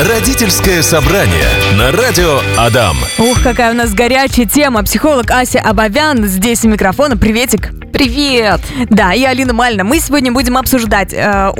[0.00, 1.46] Родительское собрание
[1.78, 2.96] на радио Адам.
[3.16, 4.82] Ух, какая у нас горячая тема.
[4.82, 7.16] Психолог Ася Абовян здесь у микрофона.
[7.16, 7.70] Приветик.
[7.92, 8.60] Привет!
[8.90, 9.84] Да, и Алина Мальна.
[9.84, 11.52] Мы сегодня будем обсуждать э,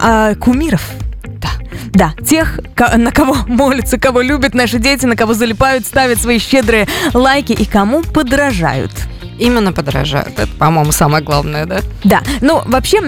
[0.00, 0.82] э, кумиров.
[1.24, 1.50] Да.
[1.86, 2.60] Да, тех,
[2.96, 7.64] на кого молятся, кого любят наши дети, на кого залипают, ставят свои щедрые лайки и
[7.64, 8.92] кому подражают.
[9.38, 10.38] Именно подражают.
[10.38, 11.80] Это, по-моему, самое главное, да?
[12.04, 13.00] Да, ну вообще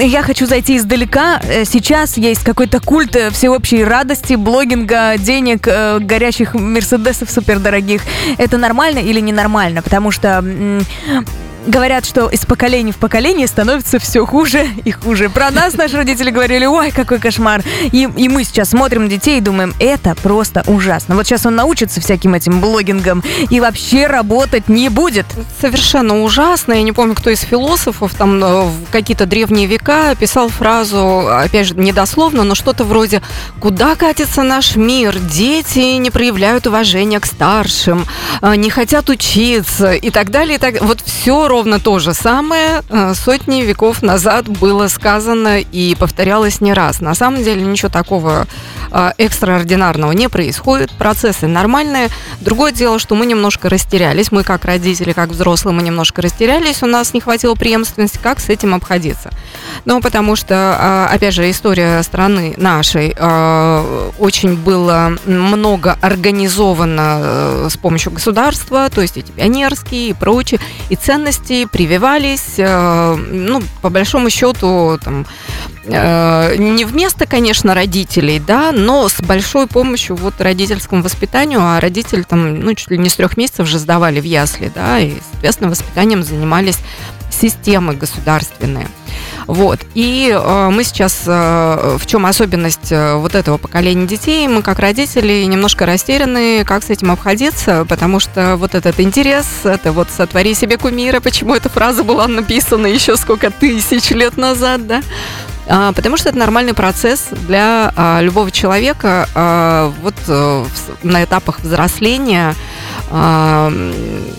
[0.00, 1.40] я хочу зайти издалека.
[1.44, 8.02] Э, Сейчас есть какой-то культ э, всеобщей радости, блогинга, денег, э, горящих мерседесов супердорогих.
[8.38, 9.82] Это нормально или ненормально?
[9.82, 10.42] Потому что
[11.66, 15.28] говорят, что из поколения в поколение становится все хуже и хуже.
[15.28, 17.62] Про нас наши родители говорили, ой, какой кошмар.
[17.92, 21.14] И, и мы сейчас смотрим на детей и думаем, это просто ужасно.
[21.14, 25.26] Вот сейчас он научится всяким этим блогингам и вообще работать не будет.
[25.60, 26.72] Совершенно ужасно.
[26.72, 31.66] Я не помню, кто из философов там э, в какие-то древние века писал фразу, опять
[31.66, 33.22] же, недословно, но что-то вроде
[33.60, 35.18] «Куда катится наш мир?
[35.18, 38.06] Дети не проявляют уважения к старшим,
[38.40, 40.56] э, не хотят учиться» и так далее.
[40.56, 40.80] И так...
[40.80, 46.72] Вот все ровно то же самое э, сотни веков назад было сказано и повторялось не
[46.72, 47.00] раз.
[47.00, 48.46] На самом деле ничего такого
[48.90, 50.90] э, экстраординарного не происходит.
[50.92, 52.08] Процессы нормальные.
[52.40, 54.32] Другое дело, что мы немножко растерялись.
[54.32, 56.82] Мы как родители, как взрослые, мы немножко растерялись.
[56.82, 58.18] У нас не хватило преемственности.
[58.22, 59.30] Как с этим обходиться?
[59.84, 63.10] Ну, потому что, э, опять же, история страны нашей
[64.18, 71.39] очень было много организовано с помощью государства, то есть эти пионерские и прочие, и ценности
[71.70, 75.26] прививались, э, ну, по большому счету, там,
[75.84, 82.22] э, не вместо, конечно, родителей, да, но с большой помощью вот родительскому воспитанию, а родители
[82.22, 85.70] там, ну, чуть ли не с трех месяцев же сдавали в ясли, да, и, соответственно,
[85.70, 86.78] воспитанием занимались
[87.30, 88.88] системы государственные.
[89.46, 89.80] Вот.
[89.94, 94.78] И э, мы сейчас, э, в чем особенность э, вот этого поколения детей, мы как
[94.78, 100.54] родители немножко растеряны, как с этим обходиться, потому что вот этот интерес, это вот сотвори
[100.54, 105.02] себе кумира, почему эта фраза была написана еще сколько тысяч лет назад, да,
[105.94, 111.60] Потому что это нормальный процесс для а, любого человека а, вот а, в- на этапах
[111.60, 112.54] взросления.
[113.10, 113.72] а,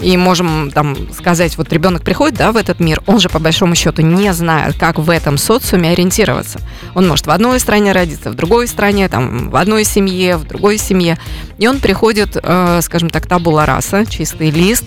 [0.01, 3.75] и можем там сказать, вот ребенок приходит да, в этот мир, он же по большому
[3.75, 6.59] счету не знает, как в этом социуме ориентироваться.
[6.95, 10.77] Он может в одной стране родиться, в другой стране, там, в одной семье, в другой
[10.77, 11.17] семье.
[11.59, 14.85] И он приходит, э, скажем так, табула раса, чистый лист,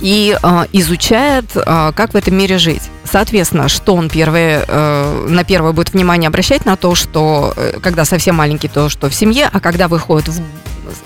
[0.00, 2.82] и э, изучает, э, как в этом мире жить.
[3.04, 8.04] Соответственно, что он первое, э, на первое будет внимание обращать на то, что э, когда
[8.04, 10.40] совсем маленький, то, что в семье, а когда выходит в,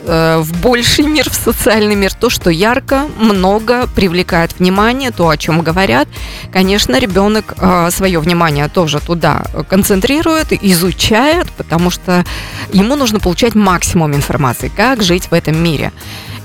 [0.06, 5.36] э, в больший мир, в социальный мир, то, что ярко, много привлекает внимание, то, о
[5.36, 6.08] чем говорят.
[6.52, 7.54] Конечно, ребенок
[7.90, 12.24] свое внимание тоже туда концентрирует, изучает, потому что
[12.72, 15.92] ему нужно получать максимум информации, как жить в этом мире.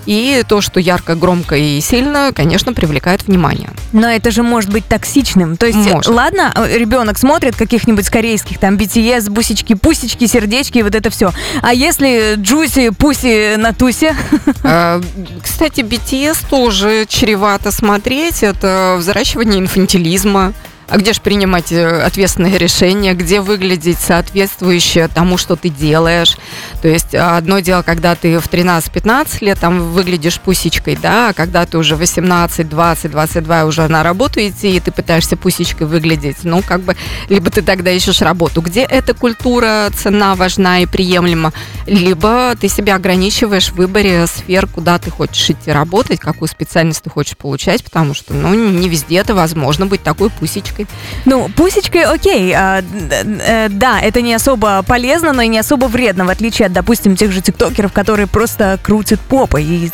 [0.06, 3.70] И то, что ярко, громко и сильно, конечно, привлекает внимание.
[3.94, 5.58] Но это же может быть токсичным.
[5.58, 6.12] То есть, Может.
[6.14, 11.32] ладно, э, ребенок смотрит каких-нибудь корейских, там, BTS, бусечки, пусечки, сердечки, вот это все.
[11.62, 14.16] А если джуси, пуси на тусе?
[14.64, 15.02] Э,
[15.44, 18.44] Кстати, BTS тоже чревато смотреть.
[18.44, 20.54] Это взращивание инфантилизма.
[20.90, 26.38] А где же принимать э, ответственные решения, где выглядеть соответствующе тому, что ты делаешь.
[26.84, 31.34] То есть э, одно дело, когда ты в 13-15 лет там выглядишь пусечкой, да, а
[31.34, 36.44] когда ты уже 18, 20, 22 уже на работу идти, и ты пытаешься пусечкой выглядеть,
[36.44, 36.98] ну, как бы,
[37.30, 41.54] либо ты тогда ищешь работу, где эта культура, цена важна и приемлема,
[41.88, 47.10] либо ты себя ограничиваешь в выборе сфер, куда ты хочешь идти работать, какую специальность ты
[47.10, 50.88] хочешь получать, потому что, ну, не везде это возможно быть такой пусечкой.
[51.24, 56.26] Ну, пусечкой, окей, а, э, да, это не особо полезно, но и не особо вредно,
[56.26, 59.64] в отличие от, допустим, тех же тиктокеров, которые просто крутят попой.
[59.64, 59.92] И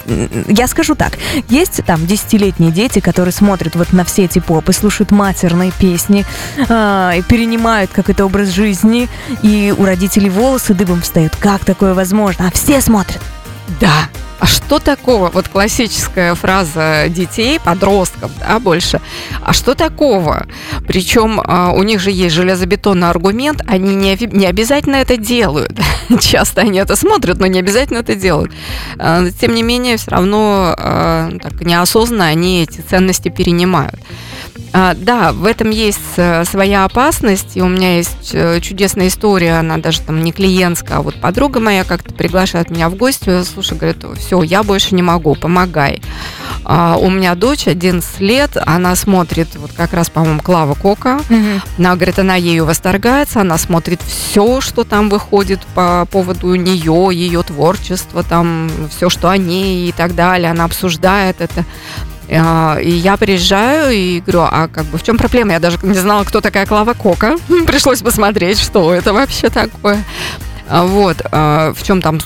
[0.48, 1.14] я скажу так,
[1.48, 6.26] есть там десятилетние дети, которые смотрят вот на все эти попы, слушают матерные песни,
[6.70, 9.08] а, и перенимают какой-то образ жизни,
[9.44, 11.36] и у родителей волосы дыбом встают.
[11.36, 12.48] Как такое возможно?
[12.48, 13.22] А все смотрят.
[13.80, 14.10] Да.
[14.40, 15.30] А что такого?
[15.30, 19.02] Вот классическая фраза детей, подростков, да, больше.
[19.42, 20.48] А что такого?
[20.88, 25.78] Причем а, у них же есть железобетонный аргумент, они не, не обязательно это делают.
[26.20, 28.54] Часто они это смотрят, но не обязательно это делают.
[28.98, 33.96] А, Тем не менее, все равно а, так неосознанно они эти ценности перенимают.
[34.72, 39.54] А, да, в этом есть э, своя опасность, и у меня есть э, чудесная история,
[39.58, 43.78] она даже там не клиентская, а вот подруга моя как-то приглашает меня в гости, слушай,
[43.78, 46.02] говорит, все, я больше не могу, помогай.
[46.66, 51.20] А, у меня дочь 11 лет, она смотрит, вот как раз, по-моему, Клава Кока,
[51.78, 57.42] она говорит, она ею восторгается, она смотрит все, что там выходит по поводу нее, ее
[57.42, 61.66] творчества, там все, что о ней и так далее, она обсуждает это.
[62.32, 65.54] А, и я приезжаю и говорю, а как бы в чем проблема?
[65.54, 67.38] Я даже не знала, кто такая Клава Кока.
[67.68, 70.04] Пришлось посмотреть, что это вообще такое.
[70.70, 72.20] А, вот, а, в чем там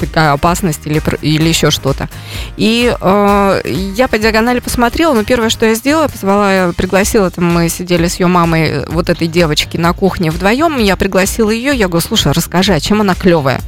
[0.00, 2.08] такая опасность или, или еще что-то.
[2.56, 7.44] И э, я по диагонали посмотрела, но первое, что я сделала, позвала, я пригласила, там
[7.44, 11.86] мы сидели с ее мамой, вот этой девочки на кухне вдвоем, я пригласила ее, я
[11.86, 13.60] говорю, слушай, расскажи, а чем она клевая?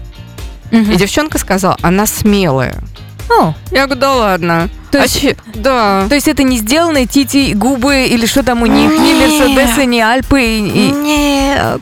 [0.72, 0.90] Угу.
[0.90, 2.82] И девчонка сказала, она смелая.
[3.28, 3.54] О.
[3.70, 4.68] Я говорю, да ладно.
[4.90, 5.36] То есть, а че...
[5.54, 6.06] да.
[6.08, 9.00] То есть это не сделанные тити губы или что там у них, Нет.
[9.00, 10.42] ни Мерседесы, ни Альпы?
[10.42, 10.90] И...
[10.90, 11.80] Нет.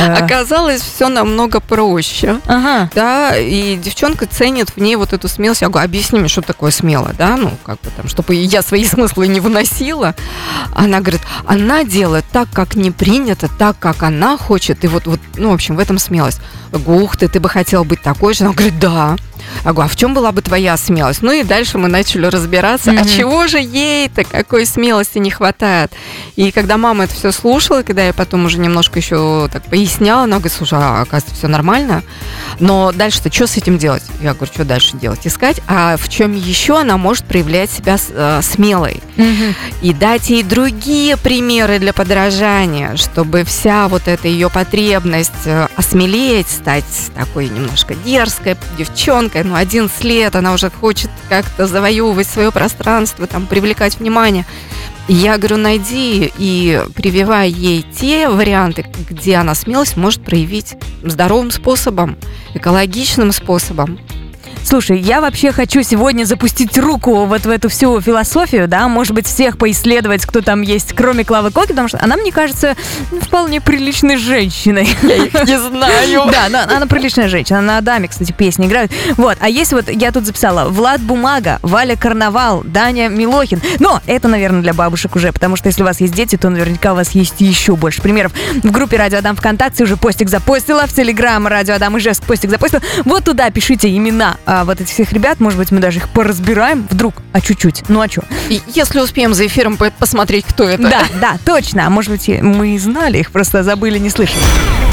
[0.00, 0.16] А.
[0.16, 2.40] Оказалось, все намного проще.
[2.46, 2.90] Ага.
[2.94, 5.62] Да, и девчонка ценит в ней вот эту смелость.
[5.62, 8.84] Я говорю, объясни мне, что такое смело, да, ну, как бы там, чтобы я свои
[8.86, 10.14] смыслы не выносила.
[10.74, 14.84] Она говорит, она делает так, как не принято, так, как она хочет.
[14.84, 16.40] И вот, вот ну, в общем, в этом смелость.
[16.86, 18.44] Ух ты, ты бы хотела быть такой же?
[18.44, 19.16] Она говорит, да.
[19.64, 21.22] Я говорю, а в чем была бы твоя смелость?
[21.22, 23.00] Ну и дальше мы начали разбираться, mm-hmm.
[23.00, 25.92] а чего же ей-то, какой смелости не хватает?
[26.36, 30.36] И когда мама это все слушала, когда я потом уже немножко еще так поясняла, она
[30.36, 32.02] говорит, слушай, а оказывается, все нормально.
[32.60, 34.02] Но дальше-то что с этим делать?
[34.20, 35.26] Я говорю, что дальше делать?
[35.26, 35.60] Искать.
[35.66, 39.02] А в чем еще она может проявлять себя э, смелой?
[39.16, 39.54] Mm-hmm.
[39.82, 46.48] И дать ей другие примеры для подражания, чтобы вся вот эта ее потребность э, осмелеть,
[46.48, 53.26] стать такой немножко дерзкой девчонкой, ну, 11 лет, она уже хочет как-то завоевывать свое пространство,
[53.26, 54.44] там, привлекать внимание.
[55.08, 62.16] Я говорю, найди и прививай ей те варианты, где она смелость может проявить здоровым способом,
[62.54, 63.98] экологичным способом.
[64.64, 69.26] Слушай, я вообще хочу сегодня запустить руку вот в эту всю философию, да, может быть,
[69.26, 72.76] всех поисследовать, кто там есть, кроме Клавы Коки, потому что она, мне кажется,
[73.10, 74.88] ну, вполне приличной женщиной.
[75.02, 76.22] Я их не знаю.
[76.32, 77.60] Да, она, она приличная женщина.
[77.60, 78.90] На Адаме, кстати, песни играют.
[79.16, 83.60] Вот, а есть вот, я тут записала, Влад Бумага, Валя Карнавал, Даня Милохин.
[83.80, 86.92] Но это, наверное, для бабушек уже, потому что если у вас есть дети, то наверняка
[86.92, 88.32] у вас есть еще больше примеров.
[88.62, 92.80] В группе Радио Адам ВКонтакте уже постик запостила, в Телеграм Радио Адам Ижевск постик запостил.
[93.04, 96.86] Вот туда пишите имена а, вот этих всех ребят, может быть, мы даже их поразбираем
[96.90, 98.24] вдруг, а чуть-чуть, ну а что?
[98.48, 100.82] Если успеем за эфиром посмотреть, кто это.
[100.82, 101.86] Да, да, точно.
[101.86, 104.42] А может быть, мы и знали их, просто забыли, не слышали.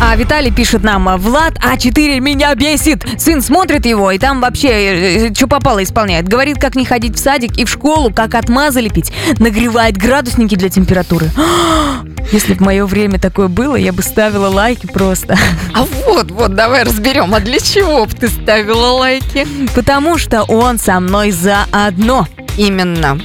[0.01, 3.05] А Виталий пишет нам, Влад А4 меня бесит.
[3.17, 6.27] Сын смотрит его, и там вообще э, э, что попало исполняет.
[6.27, 9.11] Говорит, как не ходить в садик и в школу, как отмазы лепить.
[9.39, 11.29] Нагревает градусники для температуры.
[12.31, 15.37] Если бы мое время такое было, я бы ставила лайки просто.
[15.73, 17.33] А вот, вот, давай разберем.
[17.33, 19.38] А для чего бы ты ставила лайки?
[19.75, 22.27] Потому что он со мной заодно.
[22.57, 23.19] Именно.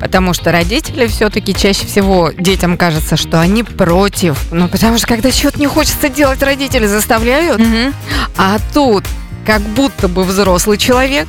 [0.00, 4.38] Потому что родители все-таки чаще всего детям кажется, что они против.
[4.50, 7.60] Ну, потому что когда что-то не хочется делать, родители заставляют.
[7.60, 7.92] Угу.
[8.36, 9.04] А тут
[9.46, 11.28] как будто бы взрослый человек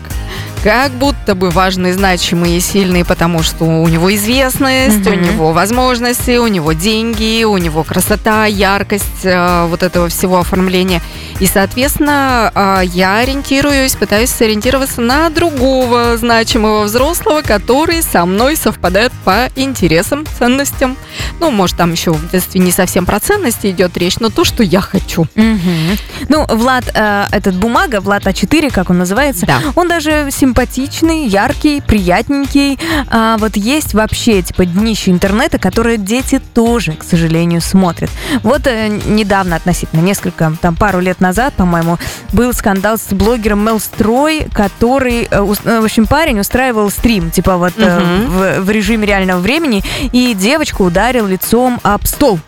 [0.65, 5.11] как будто бы важный, значимый и сильный, потому что у него известность, mm-hmm.
[5.11, 11.03] у него возможности, у него деньги, у него красота, яркость э, вот этого всего оформления.
[11.39, 19.11] И, соответственно, э, я ориентируюсь, пытаюсь сориентироваться на другого значимого взрослого, который со мной совпадает
[19.23, 20.97] по интересам, ценностям.
[21.39, 24.63] Ну, может, там еще в детстве не совсем про ценности идет речь, но то, что
[24.63, 25.27] я хочу.
[25.35, 25.99] Mm-hmm.
[26.29, 29.59] Ну, Влад, э, этот бумага, Влад А4, как он называется, да.
[29.75, 32.79] он даже симпатичный симпатичный, яркий, приятненький.
[33.09, 38.09] А вот есть вообще типа днище интернета, которые дети тоже, к сожалению, смотрят.
[38.41, 41.97] Вот э, недавно относительно, несколько, там пару лет назад, по-моему,
[42.31, 47.73] был скандал с блогером Мелстрой, который, э, э, в общем, парень устраивал стрим, типа вот
[47.77, 49.83] э, в, в режиме реального времени,
[50.13, 52.39] и девочку ударил лицом об стол.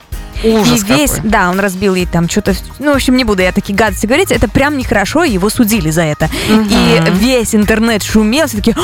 [0.43, 1.29] Ужас и весь, какой.
[1.29, 4.31] да, он разбил ей там что-то, ну, в общем, не буду я такие гадости говорить,
[4.31, 6.29] это прям нехорошо, его судили за это.
[6.49, 6.65] Угу.
[6.69, 8.75] И весь интернет шумел, все таки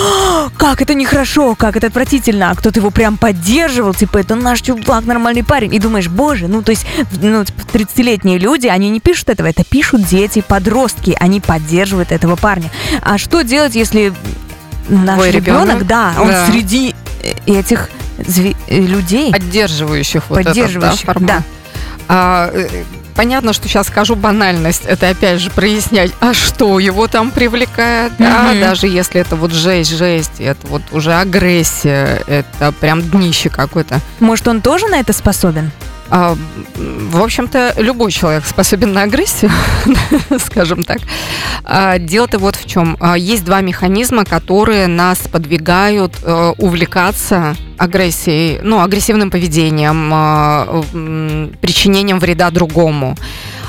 [0.57, 5.05] как это нехорошо, как это отвратительно, а кто-то его прям поддерживал, типа, это наш чувак,
[5.05, 5.73] нормальный парень.
[5.73, 6.85] И думаешь, боже, ну, то есть,
[7.21, 12.35] ну, 30-летние типа, люди, они не пишут этого, это пишут дети, подростки, они поддерживают этого
[12.35, 12.71] парня.
[13.01, 14.13] А что делать, если
[14.89, 16.47] наш Твой ребенок, ребенок, да, он да.
[16.47, 16.95] среди
[17.45, 17.89] этих.
[17.89, 18.02] Э,
[18.67, 19.31] людей.
[19.31, 21.27] Поддерживающих вот Поддерживающих, этот, да, формат.
[21.27, 21.43] Да.
[22.07, 22.83] А, э,
[23.15, 24.83] понятно, что сейчас скажу банальность.
[24.85, 28.61] Это опять же прояснять, а что его там привлекает, да, Мгм.
[28.61, 33.99] даже если это вот жесть, жесть, это вот уже агрессия, это прям днище какое-то.
[34.19, 35.71] Может, он тоже на это способен?
[36.09, 36.35] А,
[36.75, 39.51] в общем-то, любой человек способен на агрессию,
[40.39, 40.99] скажем так.
[41.63, 42.97] А, Дело-то вот в чем.
[42.99, 50.83] А, Есть два механизма, которые нас подвигают э, увлекаться агрессией, ну, агрессивным поведением, а,
[51.61, 53.15] причинением вреда другому.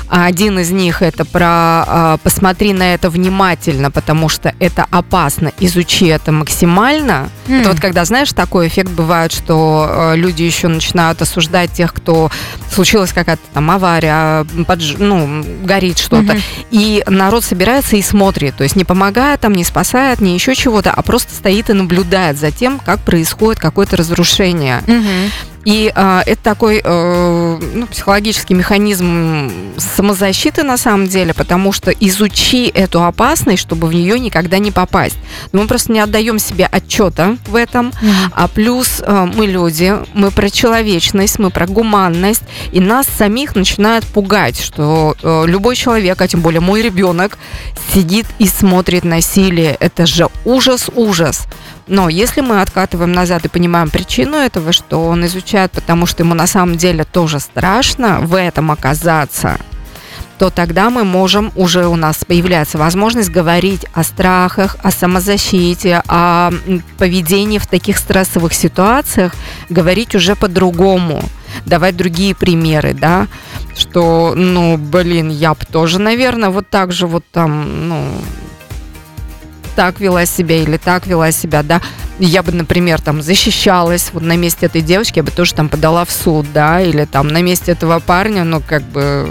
[0.09, 5.51] А Один из них это про а, посмотри на это внимательно, потому что это опасно,
[5.59, 7.29] изучи это максимально.
[7.47, 12.29] Это вот когда, знаешь, такой эффект бывает, что э, люди еще начинают осуждать тех, кто
[12.71, 16.33] случилась какая-то там авария, подж- ну, горит что-то.
[16.33, 16.41] Мгм.
[16.71, 18.55] И народ собирается и смотрит.
[18.55, 22.37] То есть не помогает там, не спасает, не еще чего-то, а просто стоит и наблюдает
[22.37, 24.81] за тем, как происходит какое-то разрушение.
[24.87, 25.31] Мгм.
[25.65, 32.67] И а, это такой э, ну, психологический механизм самозащиты на самом деле, потому что изучи
[32.67, 35.17] эту опасность, чтобы в нее никогда не попасть.
[35.51, 37.91] Но мы просто не отдаем себе отчета в этом.
[38.31, 44.05] А плюс э, мы люди, мы про человечность, мы про гуманность, и нас самих начинает
[44.05, 47.39] пугать, что э, любой человек, а тем более мой ребенок,
[47.91, 49.75] сидит и смотрит насилие.
[49.79, 51.47] Это же ужас-ужас.
[51.87, 56.33] Но если мы откатываем назад и понимаем причину этого, что он изучает, потому что ему
[56.33, 59.59] на самом деле тоже страшно в этом оказаться,
[60.37, 66.51] то тогда мы можем, уже у нас появляется возможность говорить о страхах, о самозащите, о
[66.97, 69.33] поведении в таких стрессовых ситуациях,
[69.69, 71.23] говорить уже по-другому,
[71.65, 73.27] давать другие примеры, да,
[73.77, 78.07] что, ну, блин, я бы тоже, наверное, вот так же вот там, ну,
[79.75, 81.81] так вела себя или так вела себя, да,
[82.19, 86.05] я бы, например, там защищалась, вот на месте этой девочки я бы тоже там подала
[86.05, 89.29] в суд, да, или там на месте этого парня, ну, как бы,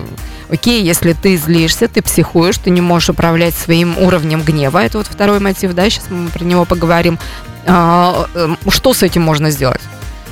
[0.51, 5.07] окей, если ты злишься, ты психуешь, ты не можешь управлять своим уровнем гнева, это вот
[5.07, 7.19] второй мотив, да, сейчас мы про него поговорим,
[7.67, 9.81] А, эм, что с этим можно сделать?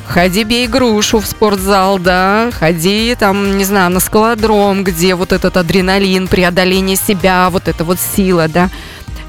[0.07, 5.57] Ходи бей грушу в спортзал, да, ходи там, не знаю, на скалодром, где вот этот
[5.57, 8.69] адреналин, преодоление себя, вот эта вот сила, да.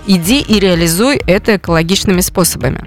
[0.06, 2.82] Иди и реализуй это экологичными способами.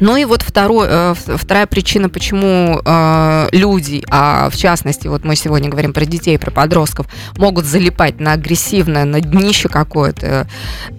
[0.00, 5.36] Ну и вот второй, э, вторая причина, почему э, люди, а в частности, вот мы
[5.36, 10.48] сегодня говорим про детей, про подростков, могут залипать на агрессивное, на днище какое-то,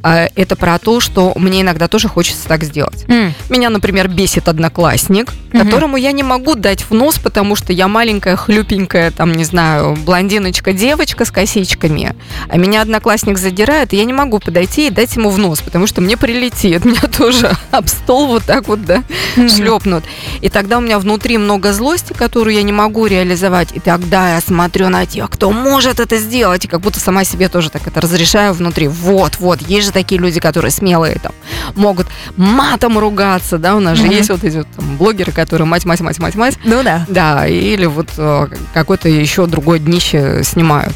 [0.04, 3.06] э, это про то, что мне иногда тоже хочется так сделать.
[3.08, 3.34] М.
[3.50, 5.66] Меня, например, бесит одноклассник, Мгм.
[5.66, 9.96] которому я не могу дать в нос, потому что я маленькая, хлюпенькая, там, не знаю,
[10.06, 12.16] блондиночка-девочка с косичками,
[12.50, 15.88] а меня одноклассник задирает, и я не могу подойти и дать ему в нос, потому
[15.88, 18.85] что мне прилетит, меня тоже об стол вот так вот,
[19.36, 20.04] да, шлепнут.
[20.42, 24.42] И тогда у меня внутри много злости, которую я не могу реализовать, и тогда я
[24.42, 28.02] смотрю на тех, кто может это сделать, и как будто сама себе тоже так это
[28.02, 28.88] разрешаю внутри.
[28.88, 31.34] Вот, вот, есть же такие люди, которые смелые там,
[31.76, 35.86] могут матом ругаться, да, у нас же есть вот эти вот там блогеры, которые мать,
[35.86, 37.06] мать, мать, мать, мать, Ну да.
[37.08, 40.94] да, или вот э, какое-то еще другое днище снимают.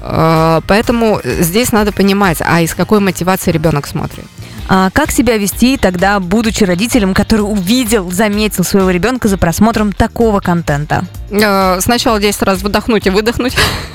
[0.00, 4.24] Э, Поэтому здесь надо понимать, а из какой мотивации ребенок смотрит.
[4.70, 10.40] А как себя вести тогда, будучи родителем, который увидел, заметил своего ребенка за просмотром такого
[10.40, 11.04] контента?
[11.30, 13.56] Э, Сначала 10 раз выдохнуть и выдохнуть.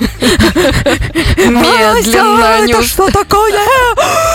[1.36, 3.52] Медленно, ус- что такое?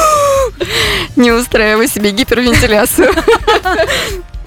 [1.15, 3.13] не устраивай себе гипервентиляцию.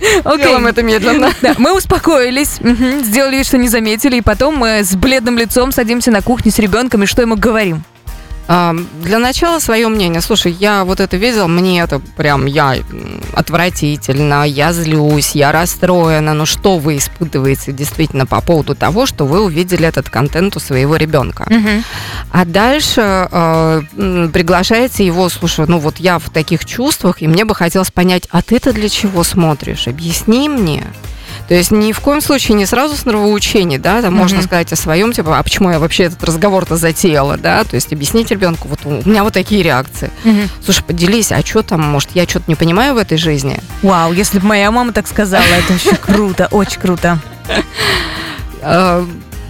[0.00, 1.30] Делаем это медленно.
[1.42, 2.58] Да, мы успокоились,
[3.04, 6.58] сделали вид, что не заметили, и потом мы с бледным лицом садимся на кухне с
[6.58, 7.84] ребенком и что ему говорим?
[8.48, 10.20] Для начала свое мнение.
[10.20, 12.76] Слушай, я вот это видел, мне это прям, я
[13.34, 16.34] отвратительно, я злюсь, я расстроена.
[16.34, 20.96] Ну что вы испытываете действительно по поводу того, что вы увидели этот контент у своего
[20.96, 21.46] ребенка?
[22.30, 23.82] А дальше э,
[24.32, 28.42] приглашаете его, слушай, ну вот я в таких чувствах, и мне бы хотелось понять, а
[28.42, 29.86] ты-то для чего смотришь?
[29.86, 30.84] Объясни мне.
[31.52, 34.46] То есть ни в коем случае не сразу с нравоучений, да, там можно Мгм.
[34.46, 38.30] сказать о своем, типа, а почему я вообще этот разговор-то затеяла, да, то есть объяснить
[38.30, 40.10] ребенку, вот у меня вот такие реакции.
[40.64, 43.60] Слушай, поделись, а что там, может, я что-то не понимаю в этой жизни?
[43.82, 47.18] Вау, если бы моя мама так сказала, это очень круто, очень круто.
[48.62, 49.04] Э,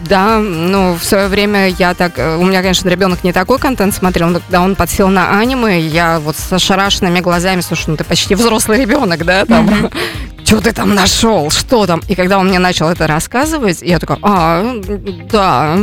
[0.08, 2.14] Да, ну, в свое время я так...
[2.18, 5.80] э, У меня, конечно, ребенок не такой контент смотрел, но когда он подсел на аниме,
[5.80, 9.88] я вот с ошарашенными глазами, слушай, ну ты почти взрослый ребенок, да, там...
[10.52, 12.02] что ты там нашел, что там?
[12.08, 14.80] И когда он мне начал это рассказывать, я такая, а,
[15.30, 15.76] да,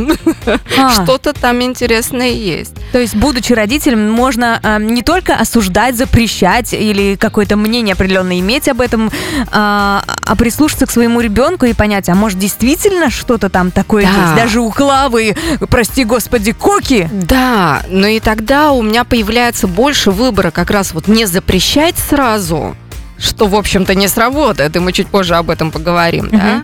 [0.78, 0.90] А.
[0.90, 2.74] что-то там интересное есть.
[2.92, 8.68] То есть, будучи родителем, можно э, не только осуждать, запрещать или какое-то мнение определенное иметь
[8.68, 9.10] об этом,
[9.50, 14.08] а, а прислушаться к своему ребенку и понять, а может действительно что-то там такое Да.
[14.22, 14.36] есть.
[14.36, 15.36] Даже у Клавы,
[15.68, 17.08] прости господи, Коки.
[17.12, 22.76] Да, но и тогда у меня появляется больше выбора как раз вот не запрещать сразу,
[23.20, 26.62] что, в общем-то, не сработает, и мы чуть позже об этом поговорим, да?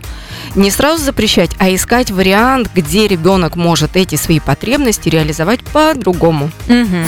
[0.55, 6.49] Не сразу запрещать, а искать вариант, где ребенок может эти свои потребности реализовать по-другому.
[6.67, 7.05] Мгм.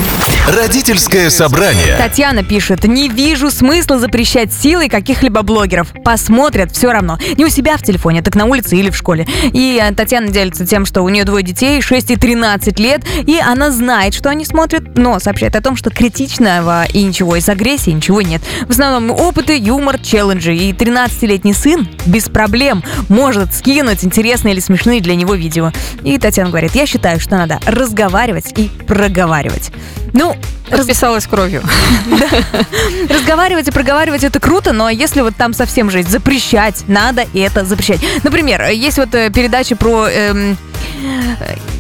[0.50, 1.96] Родительское собрание.
[1.98, 5.89] Татьяна пишет, не вижу смысла запрещать силой каких-либо блогеров.
[6.03, 7.20] Посмотрят все равно.
[7.38, 9.27] Не у себя в телефоне, так на улице или в школе.
[9.53, 13.39] И э, Татьяна делится тем, что у нее двое детей, 6 и 13 лет, и
[13.39, 17.91] она знает, что они смотрят, но сообщает о том, что критичного и ничего из агрессии
[17.91, 18.41] ничего нет.
[18.65, 20.56] В основном опыты, юмор, челленджи.
[20.56, 25.72] И 13-летний сын без проблем может скинуть интересные или смешные для него видео.
[26.03, 29.72] И Татьяна говорит, я считаю, что надо разговаривать и проговаривать.
[30.13, 30.36] Ну,
[30.69, 31.63] Расписалась кровью.
[33.10, 38.00] Разговаривать и проговаривать это круто, но если вот там совсем жесть, запрещать, надо это запрещать.
[38.24, 40.58] Например, есть вот э, передача про эм,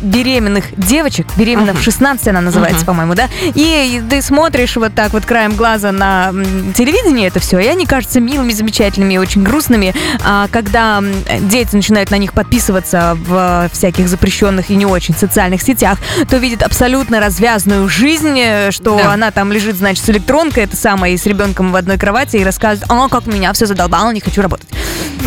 [0.01, 3.27] беременных девочек, беременных в 16 она называется, по-моему, да?
[3.55, 7.85] И ты смотришь вот так вот краем глаза на м, телевидении это все, и они
[7.85, 9.93] кажутся милыми, замечательными, очень грустными.
[10.23, 11.03] А когда
[11.41, 16.63] дети начинают на них подписываться в всяких запрещенных и не очень социальных сетях, то видят
[16.63, 19.13] абсолютно развязную жизнь, э, что Да.
[19.13, 22.43] она там лежит, значит, с электронкой, это самое, и с ребенком в одной кровати, и
[22.43, 24.67] рассказывает, а, как меня все задолбало, не хочу работать.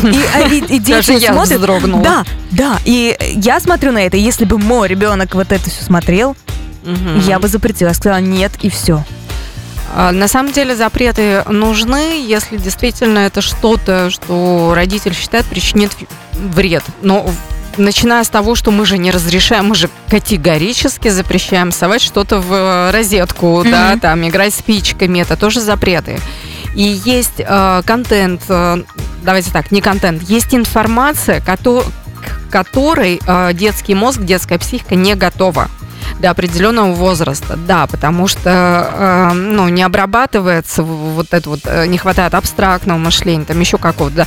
[0.02, 1.58] И, а, и- и дети Даже я смотрят.
[1.60, 2.02] вздрогнула.
[2.02, 2.78] Да, да.
[2.84, 6.36] И я смотрю на это, и если бы мой ребенок вот это все смотрел,
[7.26, 7.92] я бы запретила.
[7.92, 9.04] Сказала нет, и все.
[9.94, 15.92] А, На самом деле запреты нужны, если действительно это что-то, что родитель считает причинит
[16.32, 16.82] вред.
[17.02, 17.30] Но
[17.76, 22.52] начиная с того, что мы же не разрешаем, мы же категорически запрещаем совать что-то в
[22.52, 24.00] э, розетку, да, Мгм.
[24.00, 26.18] там играть спичками, это тоже запреты.
[26.74, 28.82] И есть э, контент, э,
[29.22, 31.84] давайте так, не контент, есть информация, кото-
[32.52, 35.68] которой э, детский мозг, детская психика не готова
[36.20, 38.50] до определенного возраста, да, потому что
[38.92, 44.16] э, ну, не обрабатывается вот это вот, э, не хватает абстрактного мышления, там еще какого-то,
[44.16, 44.26] да.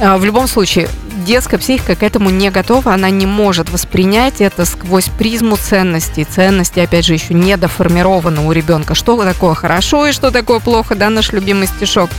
[0.00, 0.88] Э, В любом случае,
[1.26, 6.24] детская психика к этому не готова, она не может воспринять это сквозь призму ценностей.
[6.24, 8.94] Ценности, опять же, еще не доформированы у ребенка.
[8.94, 12.10] Что такое хорошо и что такое плохо, да, наш любимый стишок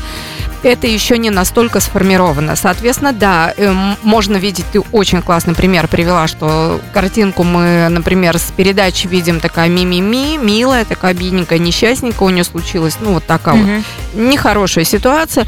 [0.64, 2.56] это еще не настолько сформировано.
[2.56, 8.52] Соответственно, да, эм, можно видеть, ты очень классный пример привела, что картинку мы, например, с
[8.56, 13.64] передачи видим такая ми-ми-ми, милая, такая бедненькая, несчастненькая у нее случилась, ну, вот такая вот
[13.66, 14.30] Мгм.
[14.30, 15.46] нехорошая ситуация.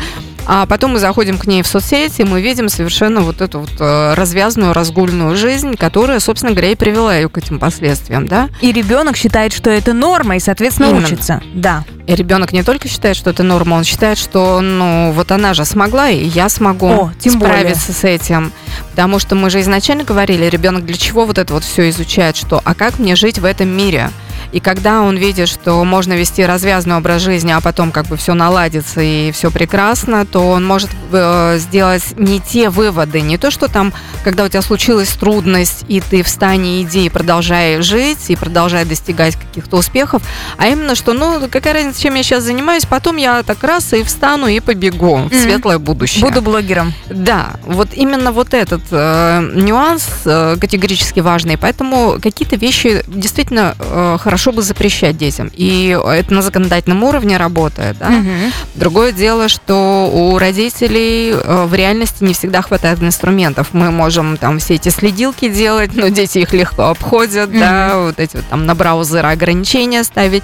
[0.47, 3.71] А потом мы заходим к ней в соцсети, и мы видим совершенно вот эту вот
[3.79, 8.49] э, развязанную, разгульную жизнь, которая, собственно говоря, и привела ее к этим последствиям, да?
[8.61, 11.05] И ребенок считает, что это норма, и, соответственно, Именно.
[11.07, 11.41] учится.
[11.53, 11.83] Да.
[12.05, 15.65] И ребенок не только считает, что это норма, он считает, что, ну, вот она же
[15.65, 17.57] смогла, и я смогу О, тем более.
[17.57, 18.51] справиться с этим.
[18.91, 22.61] Потому что мы же изначально говорили, ребенок для чего вот это вот все изучает, что,
[22.63, 24.11] а как мне жить в этом мире?
[24.55, 28.33] И когда он видит, что можно вести развязный образ жизни, а потом как бы все
[28.35, 33.67] наладится и все прекрасно, то он может э, сделать не те выводы, не то, что
[33.67, 33.91] там,
[34.23, 38.85] когда у тебя случилась трудность, и ты встань и иди, и продолжай жить, и продолжай
[38.85, 40.21] достигать каких-то успехов,
[40.57, 44.03] а именно, что, ну, какая разница, чем я сейчас занимаюсь, потом я так раз и
[44.03, 45.37] встану и побегу в Мгм.
[45.37, 46.21] светлое будущее.
[46.23, 46.93] Буду блогером.
[47.09, 54.17] Да, вот именно вот этот э, нюанс э, категорически важный, поэтому какие-то вещи действительно э,
[54.17, 58.09] хорошо бы запрещать детям, и это на законодательном уровне работает, да.
[58.09, 58.51] Мгм.
[58.75, 63.69] Другое дело, что у родителей э, в реальности не всегда хватает инструментов.
[63.73, 68.37] Мы можем там все эти следилки делать, но дети их легко обходят, да, вот эти
[68.37, 70.43] вот там на браузеры ограничения ставить,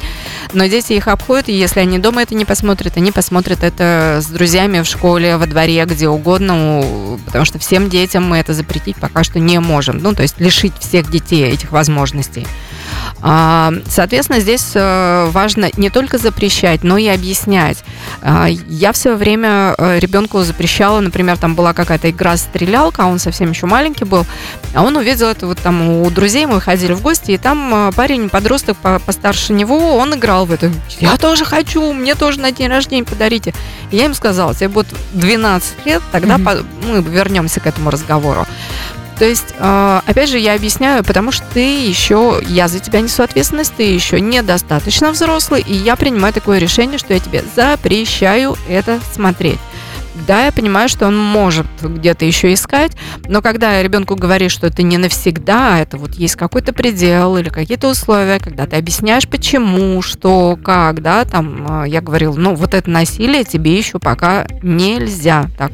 [0.54, 4.28] но дети их обходят, и если они дома это не посмотрят, они посмотрят это с
[4.28, 6.84] друзьями в школе, во дворе, где угодно,
[7.26, 10.74] потому что всем детям мы это запретить пока что не можем, ну, то есть лишить
[10.80, 12.48] всех детей этих возможностей.
[13.22, 17.84] А, Соответственно, здесь э, важно не только запрещать, но и объяснять.
[18.22, 23.08] А, Я в свое время э, ребенку запрещала, например, там была какая-то игра стрелялка, а
[23.08, 24.26] он совсем еще маленький был,
[24.74, 27.92] а он увидел это вот там у друзей, мы ходили в гости, и там э,
[27.94, 30.72] парень, подросток по- постарше него, он играл в это.
[31.00, 33.54] Я тоже хочу, мне тоже на день рождения подарите.
[33.92, 38.48] И я им сказала, тебе будет 12 лет, тогда по- мы вернемся к этому разговору.
[39.22, 43.22] То есть, э, опять же, я объясняю, потому что ты еще, я за тебя несу
[43.22, 49.00] ответственность, ты еще недостаточно взрослый, и я принимаю такое решение, что я тебе запрещаю это
[49.14, 49.60] смотреть.
[50.28, 52.94] Да, я понимаю, что он может где-то еще искать,
[53.28, 57.90] но когда ребенку говоришь, что это не навсегда, это вот есть какой-то предел или какие-то
[57.90, 62.90] условия, когда ты объясняешь, почему, что, как, да, там, э, я говорил, ну, вот это
[62.90, 65.72] насилие тебе еще пока нельзя так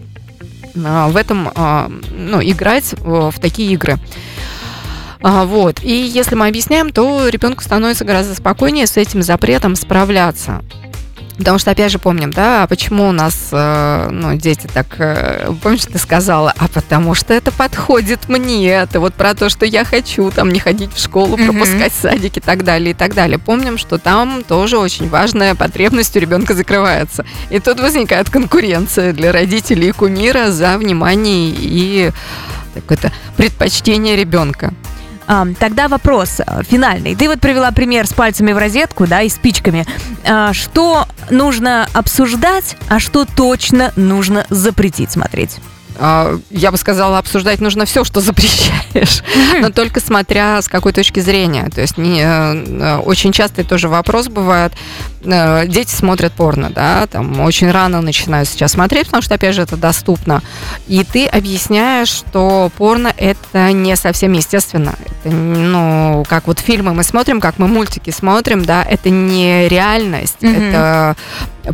[0.73, 3.97] в этом, э, ну, играть в такие игры.
[5.21, 5.84] А, вот.
[5.84, 10.63] И если мы объясняем, то ребенку становится гораздо спокойнее с этим запретом справляться.
[11.38, 15.54] Потому что, опять же, помним, да, а почему у нас, э, ну, дети так, э,
[15.62, 19.86] помнишь, ты сказала, а потому что это подходит мне, это вот про то, что я
[19.86, 22.02] хочу, там, не ходить в школу, пропускать mm-hmm.
[22.02, 23.38] садик и так далее, и так далее.
[23.38, 27.26] Помним, что там тоже очень важная потребность у ребенка закрывается.
[27.52, 32.12] И тут возникает конкуренция для родителей и кумира за внимание и
[32.73, 34.73] какое-то предпочтение ребенка.
[35.28, 37.16] А, тогда вопрос э, финальный.
[37.16, 39.86] Ты вот привела пример с пальцами в розетку, да, и спичками.
[40.26, 45.58] А, что нужно обсуждать, а что точно нужно запретить смотреть?
[46.00, 49.24] А, я бы сказала, обсуждать нужно все, что запрещаешь,
[49.62, 51.70] но только смотря с какой точки зрения.
[51.74, 57.39] То есть не, э, очень часто тоже вопрос бывает, э, дети смотрят порно, да, там
[57.41, 60.41] очень рано начинают сейчас смотреть, потому что, опять же, это доступно.
[60.88, 64.95] И ты объясняешь, что порно это не совсем естественно.
[65.06, 70.38] Это, ну, как вот фильмы мы смотрим, как мы мультики смотрим, да, это не реальность,
[70.41, 70.69] mm-hmm.
[70.69, 71.15] это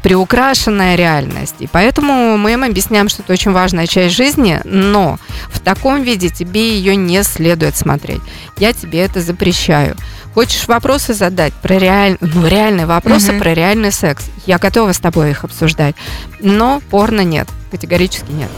[0.01, 1.56] приукрашенная реальность.
[1.60, 6.29] И поэтому мы им объясняем, что это очень важная часть жизни, но в таком виде
[6.29, 8.21] тебе ее не следует смотреть.
[8.58, 9.95] Я тебе это запрещаю.
[10.34, 12.17] Хочешь вопросы задать про реаль...
[12.19, 13.43] ну, реальные вопросы угу.
[13.43, 14.26] про реальный секс?
[14.46, 15.96] Я готова с тобой их обсуждать.
[16.39, 17.48] Но порно нет.
[17.72, 18.50] Категорически нет.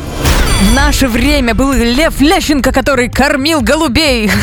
[0.61, 4.31] В наше время был Лев Лещенко, который кормил голубей.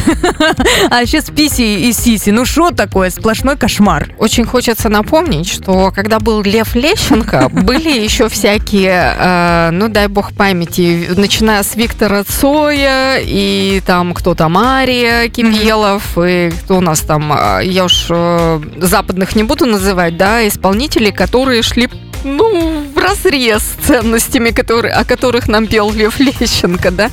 [0.90, 2.30] А сейчас писи и сиси.
[2.30, 3.08] Ну что такое?
[3.10, 4.10] Сплошной кошмар.
[4.18, 10.34] Очень хочется напомнить, что когда был Лев Лещенко, были еще всякие, э, ну дай бог
[10.34, 17.32] памяти, начиная с Виктора Цоя и там кто-то Мария Кипелов и кто у нас там,
[17.32, 21.88] э, я уж э, западных не буду называть, да, исполнителей, которые шли
[22.24, 27.10] ну, в разрез с ценностями, которые, о которых нам пел Лев Лещенко, да.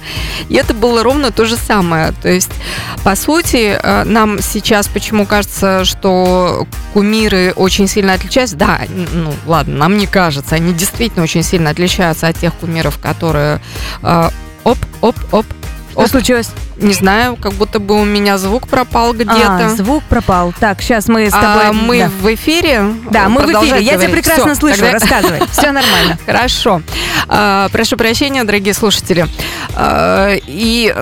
[0.50, 2.14] И это было ровно то же самое.
[2.22, 2.52] То есть,
[3.04, 8.56] по сути, э, нам сейчас почему кажется, что кумиры очень сильно отличаются?
[8.56, 8.82] Да,
[9.14, 10.56] ну, ладно, нам не кажется.
[10.56, 13.62] Они действительно очень сильно отличаются от тех кумиров, которые
[14.02, 14.30] э,
[16.00, 16.52] оп, оп, что случилось?
[16.78, 19.66] Не знаю, как будто бы у меня звук пропал где-то.
[19.66, 20.54] А, звук пропал.
[20.60, 21.68] Так, сейчас мы с а, тобой...
[21.68, 22.10] А, мы да.
[22.22, 22.94] в эфире?
[23.12, 23.82] Да, мы в эфире.
[23.82, 24.80] Я тебя прекрасно Все, слышу.
[24.80, 24.94] Тогда...
[24.94, 25.42] Рассказывай.
[25.52, 26.18] Все нормально.
[26.26, 26.82] Хорошо.
[27.28, 29.28] А, прошу прощения, дорогие слушатели.
[29.76, 30.94] А, и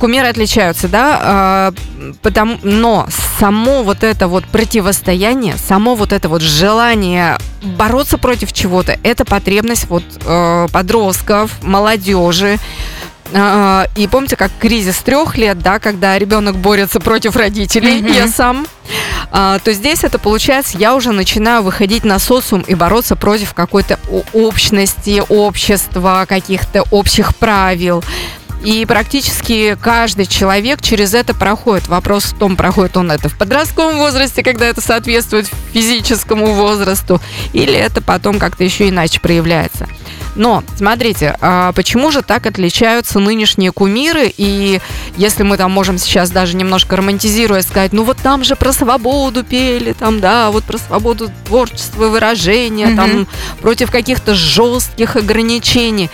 [0.00, 1.18] кумиры отличаются, да?
[1.22, 1.74] А,
[2.22, 3.06] потому, но
[3.38, 9.88] само вот это вот противостояние, само вот это вот желание бороться против чего-то, это потребность
[9.88, 17.00] вот э, подростков, молодежи, а, и помните, как кризис трех лет, да, когда ребенок борется
[17.00, 18.14] против родителей, mm-hmm.
[18.14, 18.66] я сам,
[19.30, 23.98] а, то здесь это получается, я уже начинаю выходить на социум и бороться против какой-то
[24.32, 28.04] общности, общества, каких-то общих правил.
[28.62, 31.88] И практически каждый человек через это проходит.
[31.88, 37.20] Вопрос в том, проходит он это в подростковом возрасте, когда это соответствует физическому возрасту,
[37.52, 39.88] или это потом как-то еще иначе проявляется.
[40.34, 44.32] Но, смотрите, а почему же так отличаются нынешние кумиры?
[44.34, 44.80] И
[45.16, 49.44] если мы там можем сейчас даже немножко романтизируя сказать, ну вот там же про свободу
[49.44, 52.96] пели, там, да, вот про свободу творчества, выражения, mm-hmm.
[52.96, 53.28] там,
[53.60, 56.10] против каких-то жестких ограничений.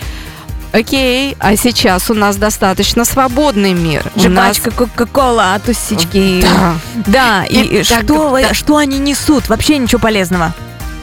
[0.71, 4.03] Окей, а сейчас у нас достаточно свободный мир.
[4.15, 4.77] Жвачка, нас...
[4.77, 6.41] кока-кола, тусички.
[6.41, 6.75] Да.
[7.07, 8.53] Да, и, и что, да.
[8.53, 9.49] что они несут?
[9.49, 10.53] Вообще ничего полезного.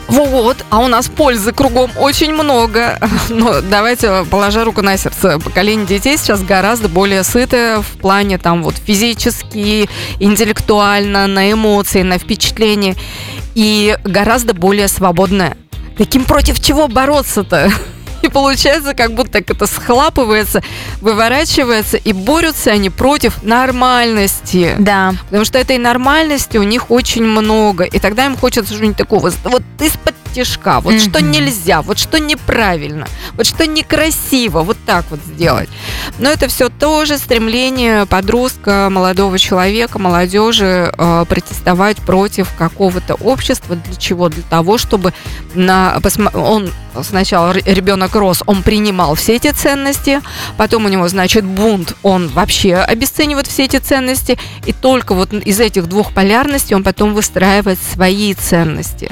[0.07, 2.97] Вот, а у нас пользы кругом очень много.
[3.29, 8.63] Но давайте, положа руку на сердце, поколение детей сейчас гораздо более сытое в плане там
[8.63, 12.95] вот физически, интеллектуально, на эмоции, на впечатления.
[13.53, 15.57] И гораздо более свободное.
[15.97, 17.69] Таким против чего бороться-то?
[18.37, 20.61] Получается, как будто это схлапывается,
[21.01, 24.75] выворачивается, и борются они против нормальности.
[24.77, 25.15] Да.
[25.25, 27.85] Потому что этой нормальности у них очень много.
[27.85, 29.31] И тогда им хочется что-нибудь такого.
[29.43, 31.09] Вот из-под тяжка, вот mm-hmm.
[31.09, 35.67] что нельзя, вот что неправильно, вот что некрасиво, вот так вот сделать.
[36.19, 43.75] Но это все тоже стремление подростка, молодого человека, молодежи э, протестовать против какого-то общества.
[43.75, 44.29] Для чего?
[44.29, 45.11] Для того, чтобы
[45.55, 45.99] на,
[46.35, 46.69] он
[47.01, 50.21] сначала ребенок рос, он принимал все эти ценности,
[50.55, 55.59] потом у него, значит, бунт, он вообще обесценивает все эти ценности, и только вот из
[55.59, 59.11] этих двух полярностей он потом выстраивает свои ценности.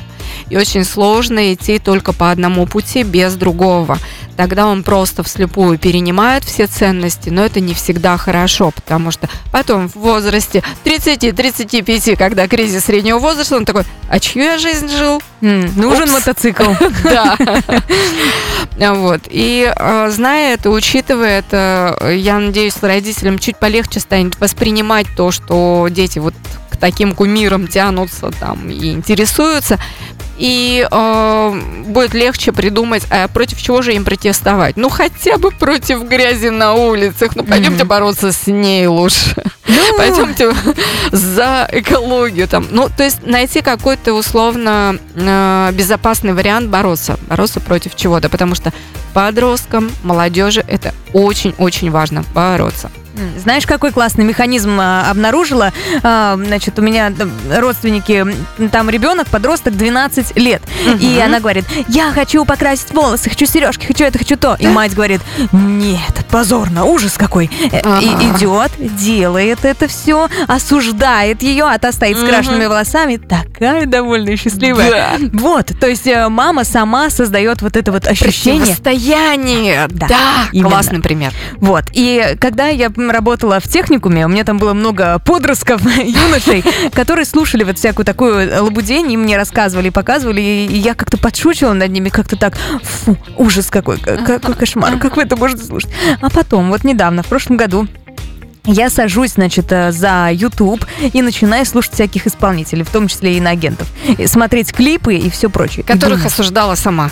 [0.49, 3.97] И очень сложно идти только по одному пути без другого.
[4.35, 9.87] Тогда он просто вслепую перенимает все ценности, но это не всегда хорошо, потому что потом
[9.87, 15.21] в возрасте 30-35, когда кризис среднего возраста, он такой, а чью я жизнь жил?
[15.41, 16.63] нужен мотоцикл.
[17.03, 18.93] Да.
[18.93, 19.21] Вот.
[19.29, 25.87] И э, зная это, учитывая это, я надеюсь, родителям чуть полегче станет воспринимать то, что
[25.89, 26.33] дети вот
[26.69, 29.79] к таким кумирам тянутся там и интересуются,
[30.37, 34.77] и э, будет легче придумать, а против чего же им протестовать.
[34.77, 37.35] Ну, хотя бы против грязи на улицах.
[37.35, 37.87] Ну, пойдемте mm-hmm.
[37.87, 39.35] бороться с ней лучше.
[39.67, 39.75] Ну...
[39.97, 40.53] Пойдемте
[41.11, 42.67] за экологию там.
[42.69, 47.17] Ну, то есть найти какой-то условно э, безопасный вариант бороться.
[47.27, 48.29] Бороться против чего-то.
[48.29, 48.73] Потому что
[49.13, 52.91] подросткам, молодежи это очень-очень важно бороться.
[53.37, 55.71] Знаешь, какой классный механизм а, обнаружила?
[56.03, 57.11] А, значит, у меня
[57.55, 58.25] родственники,
[58.71, 60.61] там ребенок, подросток, 12 лет.
[60.85, 60.97] Угу.
[60.99, 64.55] И она говорит, я хочу покрасить волосы, хочу сережки, хочу это, хочу то.
[64.59, 67.49] И мать говорит, нет, позорно, ужас какой.
[67.71, 68.01] Э.
[68.01, 74.33] И идет, делает это все, осуждает ее, а та стоит с крашенными волосами, такая довольная
[74.33, 74.89] и счастливая.
[74.89, 75.17] Да.
[75.33, 78.59] Вот, то есть э, мама сама создает вот это вот ощущение.
[78.59, 79.87] Противостояние.
[79.89, 81.31] Да, да классный пример.
[81.57, 86.63] Вот, и когда я работала в техникуме, у меня там было много подростков, юношей,
[86.93, 91.91] которые слушали вот всякую такую лабудень, и мне рассказывали, показывали, и я как-то подшучивала над
[91.91, 95.89] ними, как-то так, фу, ужас какой, какой кошмар, как вы это можете слушать.
[96.21, 97.87] А потом, вот недавно, в прошлом году,
[98.65, 103.37] я сажусь, значит, э, за YouTube и начинаю слушать всяких исполнителей, в том числе и
[103.37, 103.87] иноагентов.
[104.25, 105.85] Смотреть клипы и все прочее.
[105.85, 107.11] Которых осуждала сама.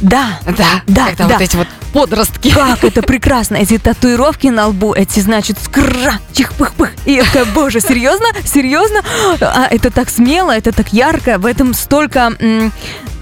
[0.00, 1.28] Да, да, да, это да.
[1.28, 2.52] вот эти вот подростки.
[2.52, 3.56] Как это прекрасно.
[3.56, 6.90] Эти татуировки на лбу, эти, значит, скра, чих-пых-пых.
[7.06, 8.26] И я такая, боже, серьезно?
[8.44, 9.00] Серьезно?
[9.40, 12.32] А это так смело, это так ярко, в этом столько...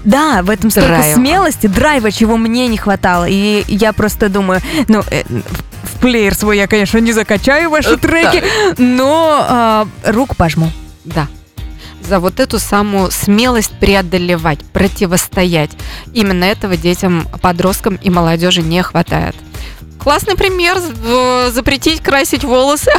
[0.03, 1.15] Да, в этом столько драйва.
[1.15, 3.25] смелости, драйва, чего мне не хватало.
[3.29, 4.59] И я просто думаю,
[4.89, 5.23] ну, э,
[5.83, 8.43] в плеер свой я, конечно, не закачаю ваши треки,
[8.77, 10.69] но а, рук пожму.
[11.05, 11.29] Да
[12.07, 15.71] за вот эту самую смелость преодолевать, противостоять.
[16.13, 19.35] Именно этого детям, подросткам и молодежи не хватает.
[19.99, 20.77] Классный пример.
[21.51, 22.91] Запретить красить волосы.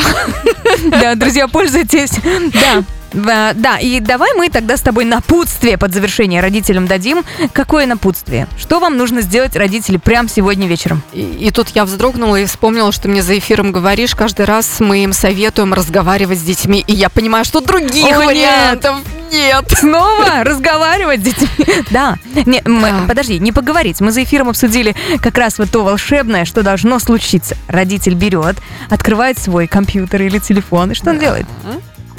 [0.87, 2.13] Да, друзья, пользуйтесь.
[2.53, 2.83] Да.
[3.15, 7.25] Да, и давай мы тогда с тобой напутствие под завершение родителям дадим.
[7.53, 8.49] Какое напутствие?
[8.59, 11.03] Что вам нужно сделать, родители, прямо сегодня вечером?
[11.13, 14.15] И, и тут я вздрогнула и вспомнила, что мне за эфиром говоришь.
[14.15, 16.85] Каждый раз мы им советуем разговаривать с детьми.
[16.87, 18.97] И я понимаю, что других О, вариантов
[19.33, 19.65] нет.
[19.79, 21.67] Снова разговаривать с детьми.
[21.91, 22.17] Да.
[22.47, 23.05] Не, мы, да.
[23.09, 24.01] Подожди, не поговорить.
[24.01, 27.57] Мы за эфиром обсудили как раз вот то волшебное, что должно случиться.
[27.69, 28.57] Родитель берет,
[28.91, 31.47] открывает свой компьютер или телефон, и что он делает?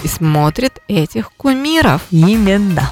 [0.06, 2.02] И смотрит этих кумиров.
[2.12, 2.92] Именно.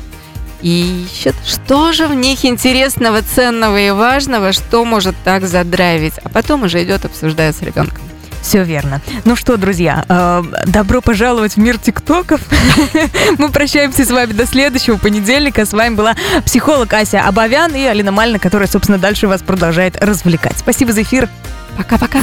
[0.61, 6.13] И ищет, что же в них интересного, ценного и важного, что может так задрайвить.
[6.23, 7.99] А потом уже идет, обсуждает с ребенком.
[8.41, 8.99] Все верно.
[9.25, 12.41] Ну что, друзья, э, добро пожаловать в мир тиктоков.
[13.37, 15.65] Мы прощаемся с вами до следующего понедельника.
[15.65, 20.57] С вами была психолог Ася Абавян и Алина Мальна, которая, собственно, дальше вас продолжает развлекать.
[20.57, 21.29] Спасибо за эфир.
[21.77, 22.19] Пока-пока.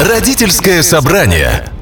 [0.00, 1.73] Родительское собрание.